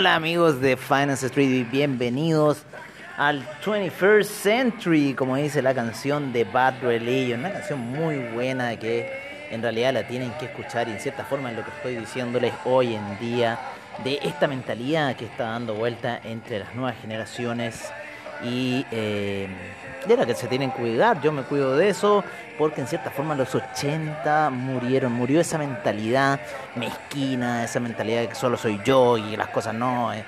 [0.00, 2.62] Hola amigos de Finance Street y bienvenidos
[3.18, 9.46] al 21st Century, como dice la canción de Bad Religion, una canción muy buena que
[9.50, 12.54] en realidad la tienen que escuchar y en cierta forma es lo que estoy diciéndoles
[12.64, 13.58] hoy en día
[14.02, 17.92] de esta mentalidad que está dando vuelta entre las nuevas generaciones
[18.44, 19.48] y eh,
[20.06, 21.20] de la que se tienen que cuidar.
[21.20, 22.24] Yo me cuido de eso
[22.58, 26.40] porque en cierta forma los 80 murieron, murió esa mentalidad
[26.76, 30.12] mezquina, esa mentalidad de que solo soy yo y las cosas no.
[30.12, 30.24] Eh.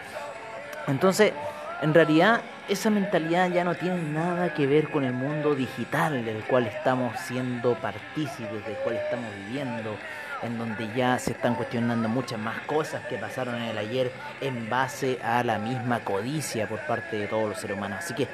[0.88, 1.32] Entonces,
[1.80, 6.44] en realidad, esa mentalidad ya no tiene nada que ver con el mundo digital del
[6.44, 9.96] cual estamos siendo partícipes, del cual estamos viviendo
[10.42, 14.68] en donde ya se están cuestionando muchas más cosas que pasaron en el ayer en
[14.68, 17.98] base a la misma codicia por parte de todos los seres humanos.
[18.00, 18.28] Así que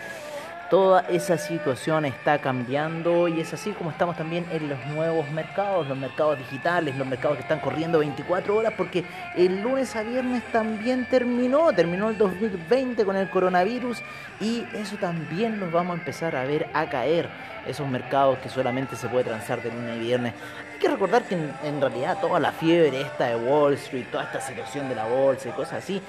[0.70, 5.88] toda esa situación está cambiando y es así como estamos también en los nuevos mercados,
[5.88, 10.42] los mercados digitales, los mercados que están corriendo 24 horas porque el lunes a viernes
[10.52, 14.02] también terminó, terminó el 2020 con el coronavirus
[14.40, 17.30] y eso también los vamos a empezar a ver a caer,
[17.66, 20.34] esos mercados que solamente se puede transar de lunes a viernes.
[20.78, 24.40] Hay que recordar que en, realidad toda la fiebre esta de Wall Street, toda esta
[24.40, 26.00] situación de la bolsa y cosas así,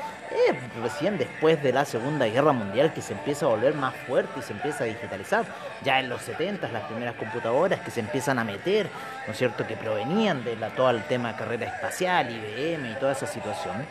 [0.47, 4.39] es recién después de la Segunda Guerra Mundial que se empieza a volver más fuerte
[4.39, 5.43] y se empieza a digitalizar.
[5.83, 8.91] Ya en los 70 las primeras computadoras que se empiezan a meter,
[9.25, 13.13] ¿no es cierto?, que provenían de la, todo el tema carrera espacial, IBM y toda
[13.13, 13.87] esa situación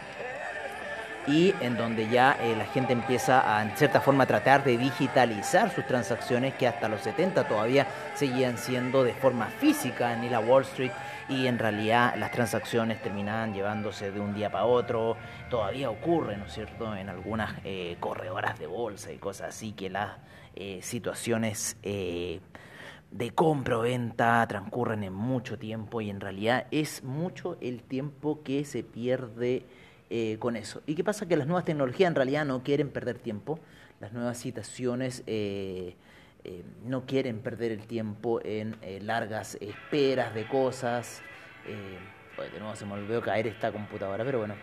[1.29, 4.79] y en donde ya eh, la gente empieza a, en cierta forma, a tratar de
[4.79, 10.41] digitalizar sus transacciones que hasta los 70 todavía seguían siendo de forma física en la
[10.41, 10.93] Wall Street
[11.29, 15.17] y en realidad las transacciones terminaban llevándose de un día para otro.
[15.51, 19.91] Todavía ocurre, ¿no es cierto?, en algunas eh, corredoras de bolsa y cosas así que
[19.91, 20.17] las
[20.57, 27.57] eh, situaciones de compra o venta transcurren en mucho tiempo y en realidad es mucho
[27.61, 29.65] el tiempo que se pierde
[30.11, 30.83] eh, con eso.
[30.87, 31.27] ¿Y qué pasa?
[31.27, 33.59] Que las nuevas tecnologías en realidad no quieren perder tiempo,
[34.01, 35.97] las nuevas citaciones eh,
[36.45, 38.77] eh, no quieren perder el tiempo en
[39.07, 41.21] largas esperas de cosas.
[41.67, 44.55] de nuevo se me olvidó caer esta computadora, pero bueno.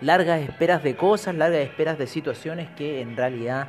[0.00, 3.68] Largas esperas de cosas, largas esperas de situaciones que en realidad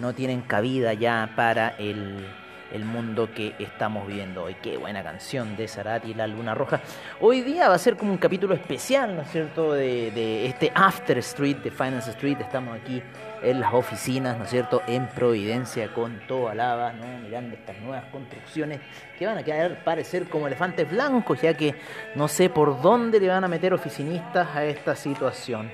[0.00, 2.24] no tienen cabida ya para el
[2.72, 4.56] el mundo que estamos viviendo hoy.
[4.62, 6.80] Qué buena canción de Sarati y la Luna Roja.
[7.20, 11.18] Hoy día va a ser como un capítulo especial, ¿no es cierto?, de, este After
[11.18, 12.38] Street, de Finance Street.
[12.40, 13.02] Estamos aquí
[13.42, 17.06] en las oficinas, ¿no es cierto?, en Providencia con toda lava, ¿no?
[17.18, 18.80] Mirando estas nuevas construcciones
[19.18, 21.74] que van a quedar parecer como elefantes blancos, ya que
[22.14, 25.70] no sé por dónde le van a meter oficinistas a esta situación.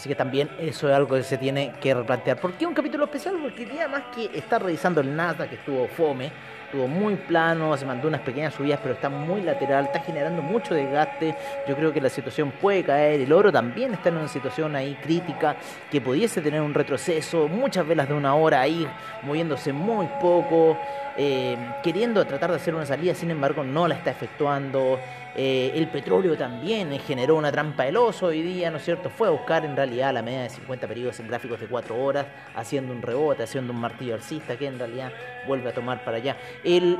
[0.00, 2.40] Así que también eso es algo que se tiene que replantear.
[2.40, 3.36] ¿Por qué un capítulo especial?
[3.38, 6.32] Porque el día más que está revisando el NASA, que estuvo fome,
[6.64, 10.72] estuvo muy plano, se mandó unas pequeñas subidas, pero está muy lateral, está generando mucho
[10.72, 11.36] desgaste.
[11.68, 13.20] Yo creo que la situación puede caer.
[13.20, 15.56] El oro también está en una situación ahí crítica,
[15.90, 18.88] que pudiese tener un retroceso, muchas velas de una hora ahí,
[19.20, 20.78] moviéndose muy poco,
[21.18, 24.98] eh, queriendo tratar de hacer una salida, sin embargo no la está efectuando.
[25.36, 29.10] Eh, el petróleo también generó una trampa del oso hoy día, ¿no es cierto?
[29.10, 32.26] Fue a buscar en realidad la media de 50 periodos en gráficos de 4 horas,
[32.56, 35.12] haciendo un rebote, haciendo un martillo alcista que en realidad
[35.46, 36.36] vuelve a tomar para allá.
[36.64, 36.98] El,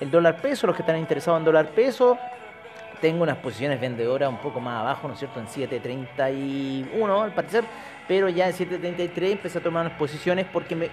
[0.00, 2.18] el, dólar peso, los que están interesados en dólar peso,
[3.00, 5.40] tengo unas posiciones vendedoras un poco más abajo, ¿no es cierto?
[5.40, 7.64] En 7.31 al parecer,
[8.06, 10.90] pero ya en 7.33 empecé a tomar unas posiciones porque me,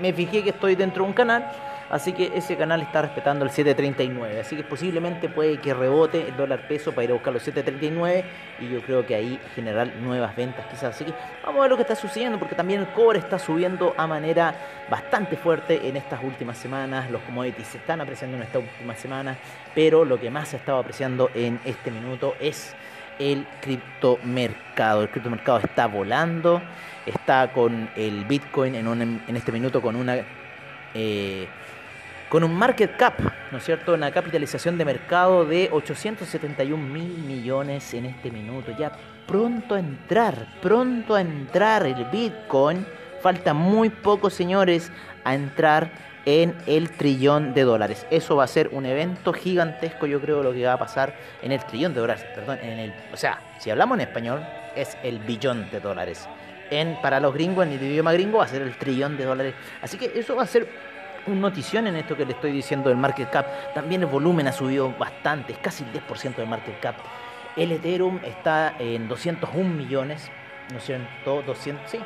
[0.00, 1.52] me fijé que estoy dentro de un canal
[1.94, 4.40] Así que ese canal está respetando el 7.39.
[4.40, 8.24] Así que posiblemente puede que rebote el dólar peso para ir a buscar los 7.39
[8.58, 10.96] y yo creo que ahí generar nuevas ventas quizás.
[10.96, 11.14] Así que
[11.44, 14.56] vamos a ver lo que está sucediendo porque también el cobre está subiendo a manera
[14.90, 17.08] bastante fuerte en estas últimas semanas.
[17.12, 19.38] Los commodities se están apreciando en estas últimas semanas,
[19.72, 22.74] pero lo que más se ha estado apreciando en este minuto es
[23.20, 25.02] el criptomercado.
[25.02, 26.60] El criptomercado está volando,
[27.06, 30.16] está con el Bitcoin en, este minuto con una...
[30.96, 31.46] Eh,
[32.34, 33.14] con un market cap,
[33.52, 33.94] ¿no es cierto?
[33.94, 38.72] Una capitalización de mercado de 871 mil millones en este minuto.
[38.76, 38.90] Ya
[39.24, 42.84] pronto a entrar, pronto a entrar el Bitcoin.
[43.22, 44.90] Falta muy poco, señores,
[45.22, 45.92] a entrar
[46.24, 48.04] en el trillón de dólares.
[48.10, 51.52] Eso va a ser un evento gigantesco, yo creo, lo que va a pasar en
[51.52, 52.26] el trillón de dólares.
[52.34, 54.44] Perdón, en el, o sea, si hablamos en español,
[54.74, 56.28] es el billón de dólares.
[56.72, 59.54] En, para los gringos, en el idioma gringo, va a ser el trillón de dólares.
[59.80, 60.93] Así que eso va a ser
[61.26, 63.46] un notición en esto que le estoy diciendo del market cap.
[63.74, 66.96] También el volumen ha subido bastante, es casi el 10% del market cap.
[67.56, 70.30] El Ethereum está en 201 millones,
[70.70, 71.42] ¿no es cierto?
[71.42, 72.00] 200, sí.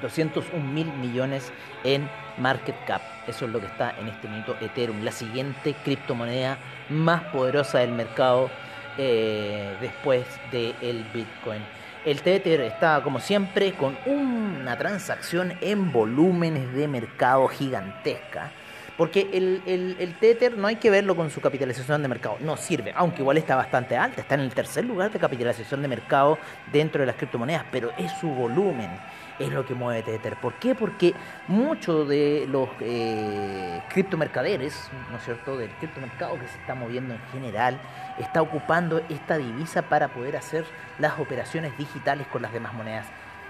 [0.00, 1.52] 201 em, mil millones
[1.84, 2.08] en
[2.38, 3.02] market cap.
[3.26, 6.58] Eso es lo que está en este minuto Ethereum, la siguiente criptomoneda
[6.88, 8.50] más poderosa del mercado
[8.98, 11.62] eh, después del Bitcoin.
[12.02, 18.52] El Tether está, como siempre, con una transacción en volúmenes de mercado gigantesca.
[19.00, 19.62] Porque el,
[19.98, 23.38] el, Tether no hay que verlo con su capitalización de mercado, no sirve, aunque igual
[23.38, 26.36] está bastante alta, está en el tercer lugar de capitalización de mercado
[26.70, 28.90] dentro de las criptomonedas, pero es su volumen
[29.38, 30.36] es lo que mueve Tether.
[30.36, 30.74] ¿Por qué?
[30.74, 31.14] Porque
[31.48, 37.20] muchos de los eh, criptomercaderes, ¿no es cierto?, del criptomercado que se está moviendo en
[37.32, 37.80] general,
[38.18, 40.66] está ocupando esta divisa para poder hacer
[40.98, 43.06] las operaciones digitales con las demás monedas.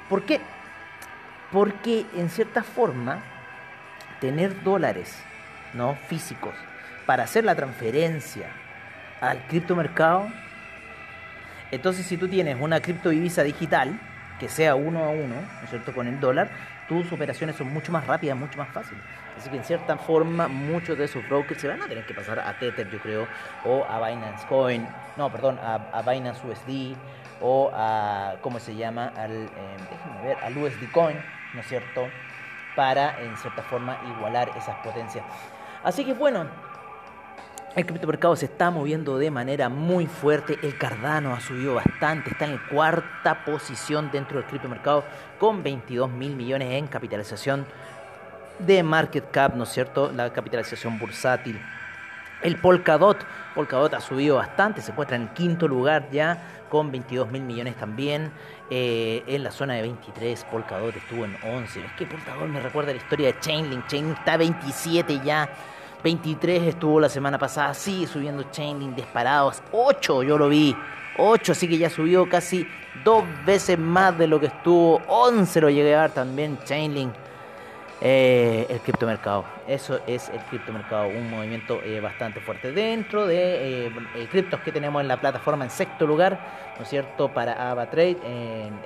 [0.09, 0.41] ¿Por qué?
[1.51, 3.19] Porque en cierta forma,
[4.21, 5.25] tener dólares
[5.75, 5.95] ¿no?
[6.09, 6.55] físicos
[7.11, 8.51] para hacer la transferencia
[9.21, 10.29] al criptomercado,
[11.73, 13.99] entonces si tú tienes una criptodivisa digital,
[14.39, 16.51] que sea uno a uno, ¿no es cierto?, con el dólar,
[16.89, 19.03] tus operaciones son mucho más rápidas, mucho más fáciles.
[19.37, 22.39] Así que en cierta forma muchos de esos brokers se van a tener que pasar
[22.39, 23.27] a Tether, yo creo,
[23.65, 24.87] o a Binance Coin,
[25.17, 26.97] no, perdón, a, Binance USD,
[27.41, 31.17] o a, ¿cómo se llama?, al, eh, déjenme ver, al USD Coin,
[31.55, 32.09] ¿no es cierto?,
[32.77, 35.25] para en cierta forma igualar esas potencias.
[35.83, 36.47] Así que bueno,
[37.77, 40.59] el criptomercado se está moviendo de manera muy fuerte.
[40.63, 42.31] El Cardano ha subido bastante.
[42.31, 45.05] Está en cuarta posición dentro del criptomercado
[45.39, 47.65] con 22 mil millones en capitalización
[48.59, 50.13] de market cap, ¿no es cierto?
[50.13, 51.61] La capitalización bursátil.
[52.43, 53.19] El Polkadot,
[53.55, 58.33] Polkadot ha subido bastante, se encuentra en quinto lugar ya con 22 mil millones también.
[58.71, 61.85] Eh, en la zona de 23, Polkadot estuvo en 11.
[61.85, 63.87] Es que Polkadot me recuerda la historia de Chainlink.
[63.89, 65.51] Chainlink está 27 ya.
[66.03, 69.63] 23 estuvo la semana pasada, sigue subiendo Chainlink disparados.
[69.73, 70.75] 8 yo lo vi.
[71.19, 72.67] 8, así que ya subió casi
[73.05, 75.03] dos veces más de lo que estuvo.
[75.09, 77.13] 11 lo llegué a ver también Chainlink.
[78.03, 79.45] Eh, el criptomercado.
[79.69, 82.73] Eso es el criptomercado, un movimiento eh, bastante fuerte.
[82.73, 86.39] Dentro de eh, criptos que tenemos en la plataforma en sexto lugar,
[86.79, 87.29] ¿no es cierto?
[87.29, 88.17] Para AvaTrade,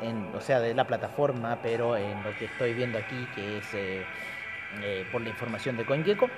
[0.02, 5.06] en, o sea, de la plataforma, pero en lo que estoy viendo aquí, que es
[5.12, 6.28] por la información de CoinGecko.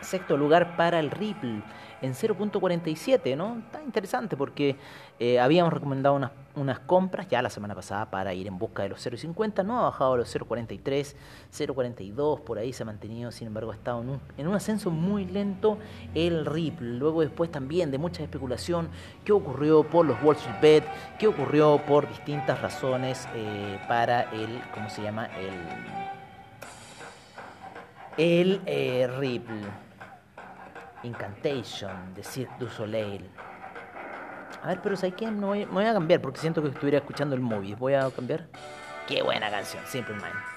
[0.00, 1.62] Sexto lugar para el Ripple
[2.04, 3.58] en 0.47, ¿no?
[3.58, 4.76] Está interesante porque
[5.18, 6.20] eh, habíamos recomendado
[6.54, 9.82] unas, compras ya la semana pasada para ir en busca de los 0.50, no ha
[9.84, 11.14] bajado a los 0.43,
[11.50, 14.90] 0.42, por ahí se ha mantenido, sin embargo ha estado en un, en un ascenso
[14.90, 15.78] muy lento
[16.14, 16.98] el Ripple.
[16.98, 18.90] Luego después también de mucha especulación,
[19.24, 20.84] qué ocurrió por los Wall Street Bet,
[21.18, 25.26] qué ocurrió por distintas razones eh, para el, ¿cómo se llama?
[25.26, 26.03] El,
[28.16, 29.62] el eh, Ripple.
[31.02, 33.28] Incantation de Cirque du Soleil.
[34.62, 35.30] A ver, pero ¿sabes qué?
[35.30, 37.76] Me voy, me voy, a cambiar porque siento que estuviera escuchando el móvil.
[37.76, 38.46] Voy a cambiar.
[39.06, 40.54] Qué buena canción, Simple Mind.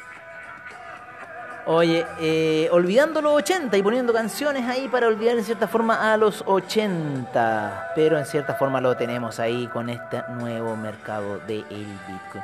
[1.69, 6.15] Oye, eh, olvidando los 80 y poniendo canciones ahí para olvidar en cierta forma a
[6.15, 7.91] los 80.
[7.93, 12.43] Pero en cierta forma lo tenemos ahí con este nuevo mercado de el Bitcoin.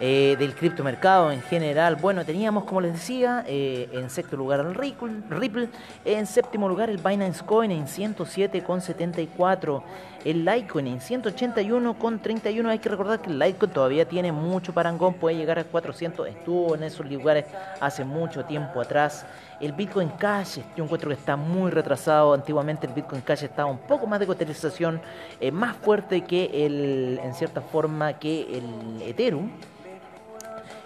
[0.00, 1.94] Eh, del criptomercado en general.
[1.94, 5.68] Bueno, teníamos, como les decía, eh, en sexto lugar el Ripple,
[6.04, 9.84] en séptimo lugar el Binance Coin en 107,74,
[10.24, 12.70] el Litecoin en 181,31.
[12.70, 16.74] Hay que recordar que el Litecoin todavía tiene mucho parangón, puede llegar a 400, estuvo
[16.74, 17.44] en esos lugares
[17.80, 19.24] hace mucho tiempo atrás.
[19.60, 22.34] El Bitcoin Cash, yo encuentro que está muy retrasado.
[22.34, 25.00] Antiguamente el Bitcoin Cash estaba un poco más de cotización,
[25.40, 29.50] eh, más fuerte que el, en cierta forma, que el Ethereum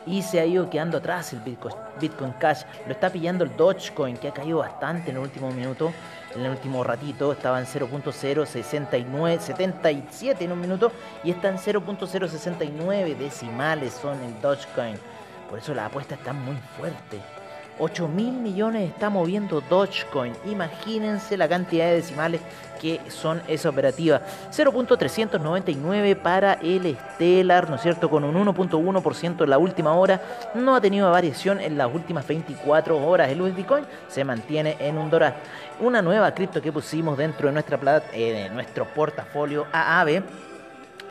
[0.06, 2.62] y se ha ido quedando atrás el Bitcoin, Cash.
[2.86, 5.92] Lo está pillando el Dogecoin, que ha caído bastante en el último minuto,
[6.34, 7.32] en el último ratito.
[7.32, 14.96] Estaba en 0.069, 77 en un minuto y está en 0.069 decimales son el Dogecoin.
[15.48, 17.37] Por eso la apuesta está muy fuerte.
[17.78, 20.34] 8 mil millones está moviendo Dogecoin.
[20.46, 22.40] Imagínense la cantidad de decimales
[22.80, 24.22] que son esa operativa.
[24.50, 28.08] 0.399 para el Stellar, ¿no es cierto?
[28.08, 30.22] Con un 1.1% en la última hora.
[30.54, 33.28] No ha tenido variación en las últimas 24 horas.
[33.30, 35.36] El USD Coin se mantiene en un dólar.
[35.80, 37.78] Una nueva cripto que pusimos dentro de nuestra
[38.12, 40.22] eh, nuestro portafolio AAB.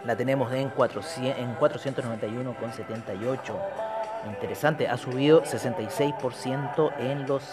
[0.05, 3.96] La tenemos en, 400, en 491,78
[4.27, 7.43] interesante, ha subido 66% en los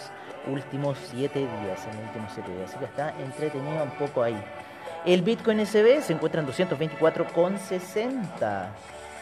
[0.47, 4.41] últimos 7 días, en los últimos 7 días, así que está entretenido un poco ahí.
[5.05, 8.69] El Bitcoin SB se encuentra en 224,60.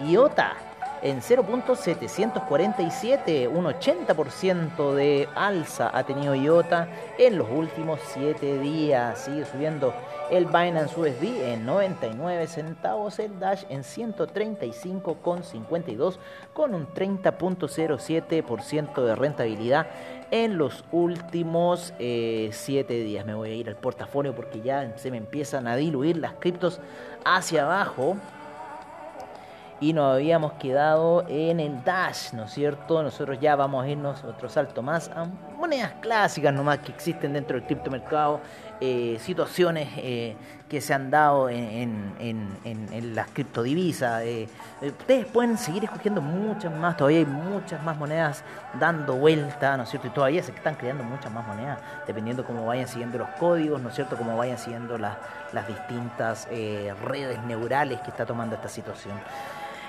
[0.08, 0.69] IOTA
[1.02, 6.88] en 0.747, un 80% de alza ha tenido IOTA
[7.18, 9.18] en los últimos 7 días.
[9.20, 9.94] Sigue subiendo
[10.30, 16.16] el Binance USD en 99 centavos, el Dash en 135,52
[16.52, 19.86] con un 30.07% de rentabilidad
[20.30, 22.50] en los últimos 7 eh,
[22.86, 23.24] días.
[23.26, 26.80] Me voy a ir al portafolio porque ya se me empiezan a diluir las criptos
[27.24, 28.16] hacia abajo
[29.80, 33.02] y nos habíamos quedado en el Dash, ¿no es cierto?
[33.02, 37.56] Nosotros ya vamos a irnos otro salto más a monedas clásicas nomás que existen dentro
[37.56, 38.40] del criptomercado,
[38.78, 40.36] eh, situaciones eh,
[40.68, 44.22] que se han dado en, en, las criptodivisas.
[44.22, 44.48] Eh,
[44.82, 48.44] ustedes pueden seguir escogiendo muchas más, todavía hay muchas más monedas
[48.78, 50.08] dando vuelta, ¿no es cierto?
[50.08, 53.88] Y todavía se están creando muchas más monedas, dependiendo cómo vayan siguiendo los códigos, ¿no
[53.88, 54.16] es cierto?
[54.16, 55.16] Cómo vayan siguiendo las,
[55.52, 59.14] las distintas redes neurales que está tomando esta situación.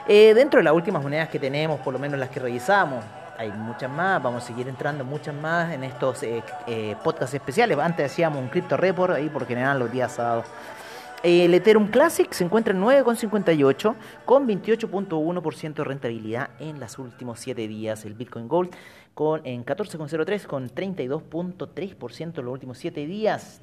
[0.08, 3.04] Eh, dentro de las últimas monedas que tenemos, por lo menos las que revisamos,
[3.38, 7.78] hay muchas más, vamos a seguir entrando muchas más en estos eh, eh, podcasts especiales.
[7.78, 10.46] Antes hacíamos un Crypto Report ahí por general los días sábados.
[11.24, 17.68] El Ethereum Classic se encuentra en 9,58 con 28.1% de rentabilidad en los últimos 7
[17.68, 18.06] días.
[18.06, 18.72] El Bitcoin Gold
[19.14, 23.62] con, en 14,03 con 32.3% en los últimos 7 días.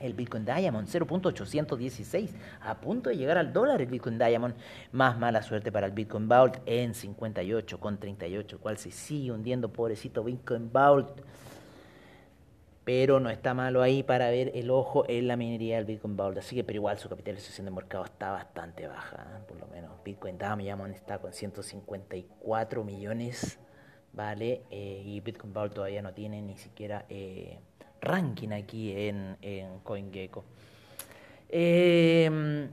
[0.00, 4.54] El Bitcoin Diamond 0.816, a punto de llegar al dólar el Bitcoin Diamond.
[4.92, 10.72] Más mala suerte para el Bitcoin Vault en 58,38, cual se sigue hundiendo, pobrecito Bitcoin
[10.72, 11.20] Vault.
[12.84, 16.38] Pero no está malo ahí para ver el ojo en la minería del Bitcoin Vault.
[16.38, 19.26] Así que, pero igual su capitalización de mercado está bastante baja.
[19.36, 19.44] ¿eh?
[19.46, 23.58] Por lo menos Bitcoin Diamond está con 154 millones,
[24.14, 24.62] ¿vale?
[24.70, 27.04] Eh, y Bitcoin Vault todavía no tiene ni siquiera...
[27.10, 27.58] Eh,
[28.00, 29.36] ranking aquí en,
[29.82, 30.44] CoinGecko.
[31.48, 32.68] Em,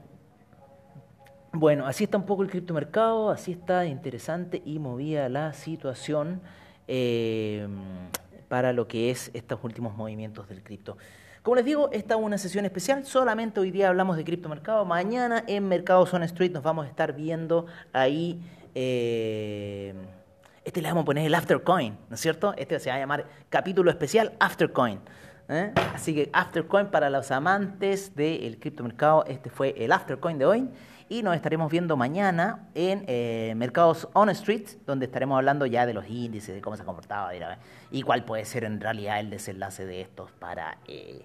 [1.52, 6.40] bueno, así está un poco el criptomercado, así está interesante y movía la situación
[6.86, 7.70] em,
[8.48, 10.98] para lo que es estos últimos movimientos del cripto.
[11.42, 15.44] Como les digo, esta es una sesión especial, solamente hoy día hablamos de criptomercado, mañana
[15.46, 18.42] en Mercado Zone Street nos vamos a estar viendo ahí...
[18.74, 19.94] Eh,
[20.66, 22.52] este le vamos a poner el Aftercoin, ¿no es cierto?
[22.56, 24.98] Este se va a llamar capítulo especial Aftercoin.
[25.48, 25.72] ¿eh?
[25.94, 30.68] Así que Aftercoin para los amantes del criptomercado, este fue el Aftercoin de hoy.
[31.08, 35.94] Y nos estaremos viendo mañana en eh, Mercados On Street, donde estaremos hablando ya de
[35.94, 37.28] los índices, de cómo se ha comportado
[37.92, 41.22] y cuál puede ser en realidad el desenlace de estos para eh,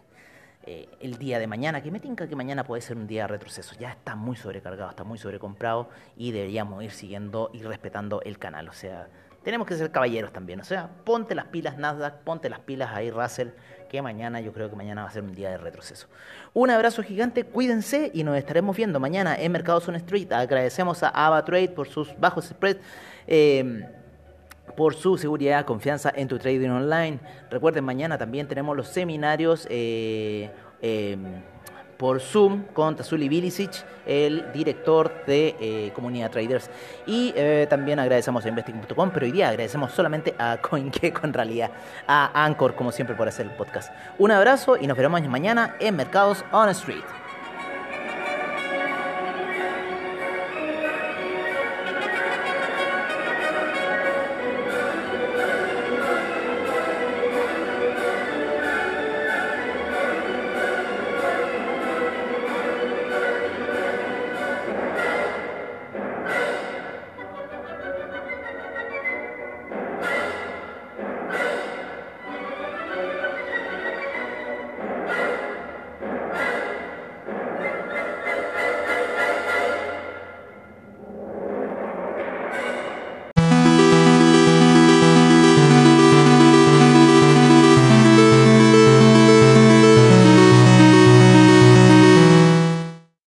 [0.99, 1.81] el día de mañana.
[1.81, 3.73] Que me tinca que mañana puede ser un día de retroceso.
[3.79, 8.69] Ya está muy sobrecargado, está muy sobrecomprado y deberíamos ir siguiendo y respetando el canal.
[8.69, 9.07] O sea,
[9.43, 10.59] tenemos que ser caballeros también.
[10.59, 13.49] O sea, ponte las pilas Nasdaq, ponte las pilas ahí Russell,
[13.89, 16.07] que mañana yo creo que mañana va a ser un día de retroceso.
[16.53, 20.31] Un abrazo gigante, cuídense y nos estaremos viendo mañana en Mercados on Street.
[20.31, 22.79] Agradecemos a AvaTrade por sus bajos spreads.
[23.27, 23.85] Eh,
[24.75, 27.19] por su seguridad, confianza en tu trading online.
[27.49, 30.49] Recuerden, mañana también tenemos los seminarios eh,
[30.81, 31.17] eh,
[32.01, 36.67] por Zoom con Tazuli Bilicic, el director de eh, Comunidad Traders.
[37.05, 41.69] Y eh, también agradecemos a Investing.com, pero hoy día agradecemos solamente a CoinGecko en realidad,
[42.07, 43.93] a Anchor como siempre por hacer el podcast.
[44.17, 47.20] Un abrazo y nos veremos mañana en Mercados on Street.